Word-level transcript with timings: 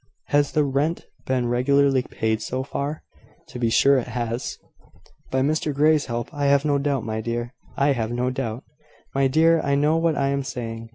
"Has 0.29 0.53
the 0.53 0.63
rent 0.63 1.05
been 1.27 1.47
regularly 1.47 2.01
paid, 2.01 2.41
so 2.41 2.63
far?" 2.63 3.03
"To 3.49 3.59
be 3.59 3.69
sure 3.69 3.99
it 3.99 4.07
has." 4.07 4.57
"By 5.29 5.41
Mr 5.41 5.71
Grey's 5.75 6.07
help, 6.07 6.33
I 6.33 6.45
have 6.47 6.65
no 6.65 6.79
doubt. 6.79 7.05
My 7.05 7.21
dear, 7.21 7.53
I 7.77 7.93
know 9.75 9.97
what 9.97 10.17
I 10.17 10.27
am 10.29 10.41
saying. 10.41 10.89